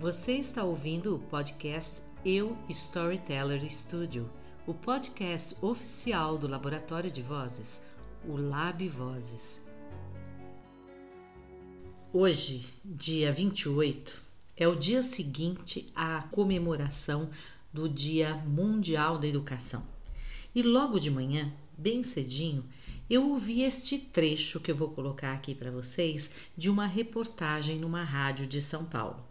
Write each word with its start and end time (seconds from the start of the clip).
Você 0.00 0.34
está 0.34 0.62
ouvindo 0.62 1.16
o 1.16 1.18
podcast 1.18 2.02
Eu 2.24 2.56
Storyteller 2.68 3.68
Studio, 3.68 4.30
o 4.64 4.72
podcast 4.72 5.56
oficial 5.60 6.38
do 6.38 6.46
Laboratório 6.46 7.10
de 7.10 7.20
Vozes, 7.20 7.82
o 8.24 8.36
Lab 8.36 8.86
Vozes. 8.86 9.60
Hoje, 12.12 12.64
dia 12.84 13.32
28, 13.32 14.22
é 14.56 14.68
o 14.68 14.76
dia 14.76 15.02
seguinte 15.02 15.90
à 15.96 16.22
comemoração 16.30 17.28
do 17.72 17.88
Dia 17.88 18.36
Mundial 18.36 19.18
da 19.18 19.26
Educação. 19.26 19.84
E 20.54 20.62
logo 20.62 21.00
de 21.00 21.10
manhã, 21.10 21.52
bem 21.76 22.04
cedinho, 22.04 22.64
eu 23.10 23.30
ouvi 23.30 23.62
este 23.62 23.98
trecho 23.98 24.60
que 24.60 24.70
eu 24.70 24.76
vou 24.76 24.90
colocar 24.90 25.32
aqui 25.32 25.56
para 25.56 25.72
vocês 25.72 26.30
de 26.56 26.70
uma 26.70 26.86
reportagem 26.86 27.80
numa 27.80 28.04
rádio 28.04 28.46
de 28.46 28.62
São 28.62 28.84
Paulo. 28.84 29.26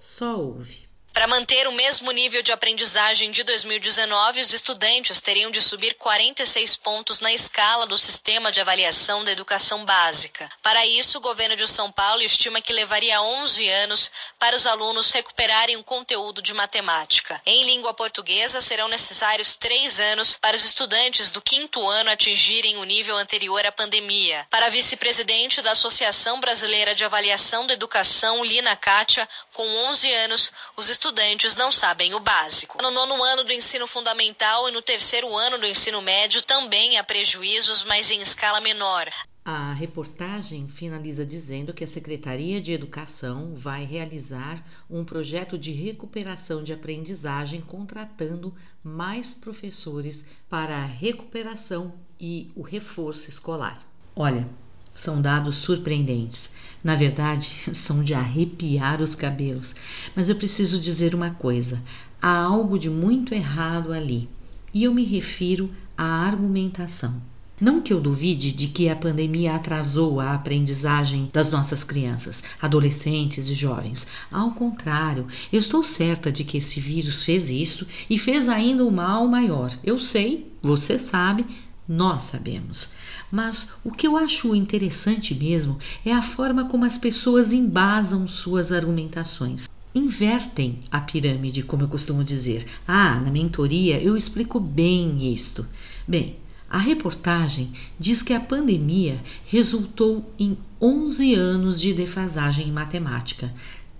Só 0.00 0.38
ouve. 0.38 0.89
Para 1.20 1.26
manter 1.26 1.68
o 1.68 1.72
mesmo 1.72 2.10
nível 2.12 2.40
de 2.40 2.50
aprendizagem 2.50 3.30
de 3.30 3.42
2019, 3.42 4.40
os 4.40 4.54
estudantes 4.54 5.20
teriam 5.20 5.50
de 5.50 5.60
subir 5.60 5.92
46 5.96 6.78
pontos 6.78 7.20
na 7.20 7.30
escala 7.30 7.86
do 7.86 7.98
Sistema 7.98 8.50
de 8.50 8.58
Avaliação 8.58 9.22
da 9.22 9.30
Educação 9.30 9.84
Básica. 9.84 10.48
Para 10.62 10.86
isso, 10.86 11.18
o 11.18 11.20
governo 11.20 11.56
de 11.56 11.68
São 11.68 11.92
Paulo 11.92 12.22
estima 12.22 12.62
que 12.62 12.72
levaria 12.72 13.20
11 13.20 13.68
anos 13.68 14.10
para 14.38 14.56
os 14.56 14.66
alunos 14.66 15.12
recuperarem 15.12 15.76
o 15.76 15.84
conteúdo 15.84 16.40
de 16.40 16.54
matemática. 16.54 17.38
Em 17.44 17.66
língua 17.66 17.92
portuguesa, 17.92 18.62
serão 18.62 18.88
necessários 18.88 19.54
três 19.54 20.00
anos 20.00 20.38
para 20.40 20.56
os 20.56 20.64
estudantes 20.64 21.30
do 21.30 21.42
quinto 21.42 21.86
ano 21.86 22.08
atingirem 22.08 22.78
o 22.78 22.84
nível 22.84 23.18
anterior 23.18 23.66
à 23.66 23.70
pandemia. 23.70 24.46
Para 24.48 24.70
vice-presidente 24.70 25.60
da 25.60 25.72
Associação 25.72 26.40
Brasileira 26.40 26.94
de 26.94 27.04
Avaliação 27.04 27.66
da 27.66 27.74
Educação, 27.74 28.42
Lina 28.42 28.74
Kátia, 28.74 29.28
com 29.52 29.68
11 29.90 30.10
anos, 30.14 30.50
os 30.78 30.88
estudantes 30.88 31.09
não 31.56 31.72
sabem 31.72 32.14
o 32.14 32.20
básico. 32.20 32.82
No 32.82 32.90
nono 32.90 33.22
ano 33.22 33.44
do 33.44 33.52
ensino 33.52 33.86
fundamental 33.86 34.68
e 34.68 34.72
no 34.72 34.82
terceiro 34.82 35.36
ano 35.36 35.58
do 35.58 35.66
ensino 35.66 36.00
médio 36.00 36.42
também 36.42 36.98
há 36.98 37.04
prejuízos, 37.04 37.84
mas 37.84 38.10
em 38.10 38.20
escala 38.20 38.60
menor. 38.60 39.08
A 39.44 39.72
reportagem 39.72 40.68
finaliza 40.68 41.24
dizendo 41.24 41.72
que 41.72 41.82
a 41.82 41.86
Secretaria 41.86 42.60
de 42.60 42.72
Educação 42.72 43.54
vai 43.54 43.84
realizar 43.84 44.64
um 44.88 45.04
projeto 45.04 45.58
de 45.58 45.72
recuperação 45.72 46.62
de 46.62 46.72
aprendizagem, 46.72 47.60
contratando 47.60 48.54
mais 48.82 49.32
professores 49.32 50.26
para 50.48 50.76
a 50.76 50.84
recuperação 50.84 51.94
e 52.20 52.52
o 52.54 52.62
reforço 52.62 53.28
escolar. 53.30 53.82
Olha, 54.14 54.46
são 54.94 55.20
dados 55.20 55.56
surpreendentes. 55.56 56.50
Na 56.82 56.94
verdade, 56.94 57.50
são 57.72 58.02
de 58.02 58.14
arrepiar 58.14 59.00
os 59.00 59.14
cabelos. 59.14 59.74
Mas 60.14 60.28
eu 60.28 60.36
preciso 60.36 60.80
dizer 60.80 61.14
uma 61.14 61.30
coisa: 61.30 61.80
há 62.20 62.36
algo 62.36 62.78
de 62.78 62.90
muito 62.90 63.34
errado 63.34 63.92
ali. 63.92 64.28
E 64.72 64.84
eu 64.84 64.94
me 64.94 65.04
refiro 65.04 65.70
à 65.96 66.04
argumentação. 66.04 67.20
Não 67.60 67.82
que 67.82 67.92
eu 67.92 68.00
duvide 68.00 68.52
de 68.52 68.68
que 68.68 68.88
a 68.88 68.96
pandemia 68.96 69.54
atrasou 69.54 70.18
a 70.18 70.32
aprendizagem 70.32 71.28
das 71.30 71.50
nossas 71.50 71.84
crianças, 71.84 72.42
adolescentes 72.58 73.50
e 73.50 73.54
jovens. 73.54 74.06
Ao 74.32 74.52
contrário, 74.52 75.26
eu 75.52 75.58
estou 75.58 75.84
certa 75.84 76.32
de 76.32 76.42
que 76.42 76.56
esse 76.56 76.80
vírus 76.80 77.22
fez 77.22 77.50
isso 77.50 77.86
e 78.08 78.18
fez 78.18 78.48
ainda 78.48 78.82
um 78.82 78.90
mal 78.90 79.28
maior. 79.28 79.76
Eu 79.84 79.98
sei, 79.98 80.50
você 80.62 80.98
sabe, 80.98 81.44
nós 81.90 82.22
sabemos. 82.22 82.92
Mas 83.32 83.74
o 83.82 83.90
que 83.90 84.06
eu 84.06 84.16
acho 84.16 84.54
interessante 84.54 85.34
mesmo 85.34 85.76
é 86.06 86.12
a 86.12 86.22
forma 86.22 86.66
como 86.66 86.84
as 86.84 86.96
pessoas 86.96 87.52
embasam 87.52 88.28
suas 88.28 88.70
argumentações. 88.70 89.68
Invertem 89.92 90.78
a 90.88 91.00
pirâmide, 91.00 91.64
como 91.64 91.82
eu 91.82 91.88
costumo 91.88 92.22
dizer. 92.22 92.64
Ah, 92.86 93.16
na 93.16 93.28
mentoria 93.28 94.00
eu 94.00 94.16
explico 94.16 94.60
bem 94.60 95.34
isto. 95.34 95.66
Bem, 96.06 96.36
a 96.70 96.78
reportagem 96.78 97.72
diz 97.98 98.22
que 98.22 98.32
a 98.32 98.38
pandemia 98.38 99.20
resultou 99.46 100.32
em 100.38 100.56
11 100.80 101.34
anos 101.34 101.80
de 101.80 101.92
defasagem 101.92 102.68
em 102.68 102.72
matemática, 102.72 103.52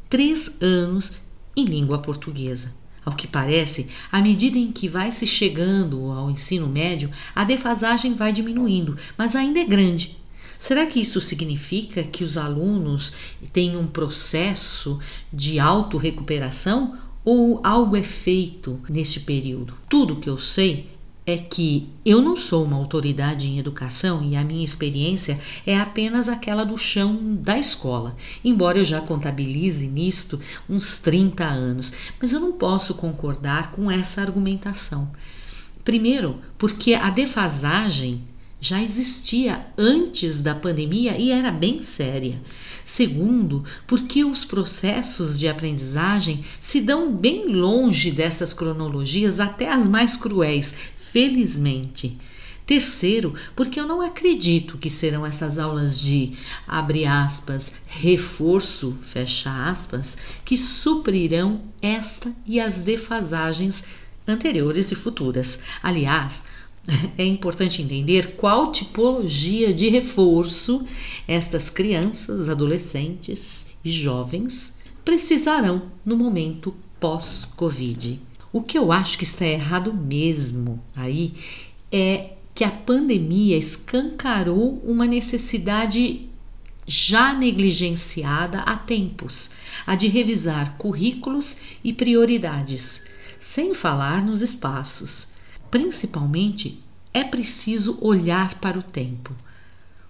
3 0.08 0.58
anos 0.60 1.16
em 1.56 1.64
língua 1.64 1.98
portuguesa. 1.98 2.72
Ao 3.04 3.14
que 3.14 3.26
parece, 3.26 3.88
à 4.12 4.20
medida 4.20 4.58
em 4.58 4.70
que 4.70 4.88
vai 4.88 5.10
se 5.10 5.26
chegando 5.26 6.10
ao 6.10 6.30
ensino 6.30 6.66
médio, 6.66 7.10
a 7.34 7.44
defasagem 7.44 8.14
vai 8.14 8.32
diminuindo, 8.32 8.96
mas 9.16 9.34
ainda 9.34 9.58
é 9.58 9.64
grande. 9.64 10.18
Será 10.58 10.84
que 10.84 11.00
isso 11.00 11.20
significa 11.22 12.02
que 12.02 12.22
os 12.22 12.36
alunos 12.36 13.12
têm 13.50 13.76
um 13.78 13.86
processo 13.86 14.98
de 15.32 15.58
autorrecuperação 15.58 16.98
ou 17.24 17.60
algo 17.64 17.96
é 17.96 18.02
feito 18.02 18.78
neste 18.86 19.20
período? 19.20 19.74
Tudo 19.88 20.16
que 20.16 20.28
eu 20.28 20.36
sei 20.36 20.90
é 21.30 21.38
que 21.38 21.88
eu 22.04 22.20
não 22.20 22.36
sou 22.36 22.64
uma 22.64 22.76
autoridade 22.76 23.46
em 23.46 23.58
educação 23.58 24.22
e 24.22 24.36
a 24.36 24.44
minha 24.44 24.64
experiência 24.64 25.38
é 25.66 25.78
apenas 25.78 26.28
aquela 26.28 26.64
do 26.64 26.76
chão 26.76 27.36
da 27.36 27.58
escola, 27.58 28.16
embora 28.44 28.78
eu 28.78 28.84
já 28.84 29.00
contabilize 29.00 29.86
nisto 29.86 30.40
uns 30.68 30.98
30 30.98 31.44
anos, 31.44 31.92
mas 32.20 32.32
eu 32.32 32.40
não 32.40 32.52
posso 32.52 32.94
concordar 32.94 33.72
com 33.72 33.90
essa 33.90 34.20
argumentação. 34.20 35.10
Primeiro, 35.84 36.38
porque 36.58 36.94
a 36.94 37.08
defasagem 37.10 38.22
já 38.60 38.82
existia 38.82 39.66
antes 39.76 40.40
da 40.40 40.54
pandemia 40.54 41.16
e 41.16 41.30
era 41.30 41.50
bem 41.50 41.80
séria. 41.80 42.40
Segundo, 42.84 43.64
porque 43.86 44.24
os 44.24 44.44
processos 44.44 45.38
de 45.38 45.48
aprendizagem 45.48 46.44
se 46.60 46.80
dão 46.80 47.14
bem 47.14 47.46
longe 47.46 48.10
dessas 48.10 48.52
cronologias, 48.52 49.40
até 49.40 49.72
as 49.72 49.88
mais 49.88 50.16
cruéis, 50.16 50.74
felizmente. 51.12 52.16
Terceiro, 52.66 53.34
porque 53.56 53.80
eu 53.80 53.86
não 53.86 54.00
acredito 54.00 54.78
que 54.78 54.88
serão 54.88 55.26
essas 55.26 55.58
aulas 55.58 56.00
de, 56.00 56.34
abre 56.68 57.04
aspas, 57.04 57.72
reforço, 57.86 58.96
fecha 59.02 59.68
aspas, 59.68 60.16
que 60.44 60.56
suprirão 60.56 61.62
esta 61.82 62.32
e 62.46 62.60
as 62.60 62.82
defasagens 62.82 63.82
anteriores 64.26 64.92
e 64.92 64.94
futuras. 64.94 65.58
Aliás, 65.82 66.44
é 67.18 67.24
importante 67.24 67.82
entender 67.82 68.36
qual 68.36 68.70
tipologia 68.70 69.74
de 69.74 69.88
reforço 69.88 70.86
estas 71.26 71.70
crianças, 71.70 72.48
adolescentes 72.48 73.66
e 73.84 73.90
jovens 73.90 74.72
precisarão 75.04 75.90
no 76.04 76.16
momento 76.16 76.72
pós-Covid. 77.00 78.29
O 78.52 78.60
que 78.62 78.76
eu 78.76 78.90
acho 78.90 79.16
que 79.16 79.24
está 79.24 79.46
errado 79.46 79.94
mesmo 79.94 80.82
aí 80.96 81.34
é 81.92 82.32
que 82.54 82.64
a 82.64 82.70
pandemia 82.70 83.56
escancarou 83.56 84.82
uma 84.84 85.06
necessidade 85.06 86.28
já 86.86 87.32
negligenciada 87.32 88.60
há 88.62 88.76
tempos, 88.76 89.52
a 89.86 89.94
de 89.94 90.08
revisar 90.08 90.76
currículos 90.76 91.58
e 91.84 91.92
prioridades, 91.92 93.04
sem 93.38 93.72
falar 93.72 94.20
nos 94.24 94.42
espaços. 94.42 95.28
Principalmente, 95.70 96.82
é 97.14 97.22
preciso 97.22 97.98
olhar 98.00 98.58
para 98.58 98.78
o 98.78 98.82
tempo. 98.82 99.32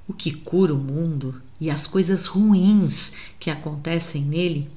O 0.09 0.15
que 0.15 0.33
cura 0.33 0.75
o 0.75 0.79
mundo 0.79 1.43
e 1.61 1.71
as 1.71 1.87
coisas 1.87 2.27
ruins 2.27 3.13
que 3.39 3.51
acontecem 3.51 4.23
nele 4.23 4.71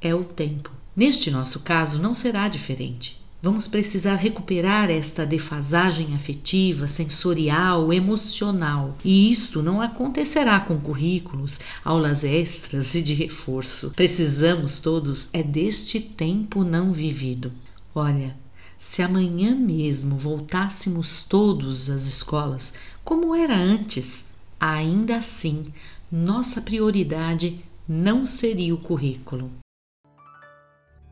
é 0.00 0.14
o 0.14 0.22
tempo. 0.22 0.79
Neste 0.96 1.30
nosso 1.30 1.60
caso, 1.60 2.00
não 2.00 2.14
será 2.14 2.48
diferente. 2.48 3.20
Vamos 3.42 3.66
precisar 3.66 4.16
recuperar 4.16 4.90
esta 4.90 5.24
defasagem 5.24 6.14
afetiva, 6.14 6.86
sensorial, 6.86 7.90
emocional. 7.90 8.98
E 9.02 9.32
isto 9.32 9.62
não 9.62 9.80
acontecerá 9.80 10.60
com 10.60 10.78
currículos, 10.78 11.58
aulas 11.82 12.22
extras 12.22 12.94
e 12.94 13.00
de 13.00 13.14
reforço. 13.14 13.92
Precisamos 13.96 14.78
todos 14.80 15.30
é 15.32 15.42
deste 15.42 16.00
tempo 16.00 16.64
não 16.64 16.92
vivido. 16.92 17.50
Olha, 17.94 18.36
se 18.78 19.00
amanhã 19.00 19.54
mesmo 19.54 20.16
voltássemos 20.16 21.22
todos 21.22 21.88
às 21.88 22.06
escolas 22.06 22.74
como 23.02 23.34
era 23.34 23.56
antes, 23.56 24.26
ainda 24.58 25.16
assim, 25.16 25.66
nossa 26.12 26.60
prioridade 26.60 27.58
não 27.88 28.26
seria 28.26 28.74
o 28.74 28.78
currículo. 28.78 29.50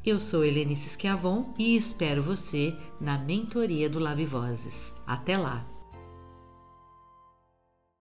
Eu 0.07 0.19
sou 0.19 0.45
Helenice 0.45 0.89
Schiavon 0.91 1.53
e 1.59 1.77
espero 1.77 2.23
você 2.23 2.75
na 3.01 3.19
mentoria 3.19 3.91
do 3.91 3.99
Lave 3.99 4.25
Vozes. 4.25 4.95
Até 5.07 5.37
lá! 5.37 5.78